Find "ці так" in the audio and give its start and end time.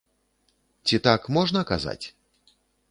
0.89-1.21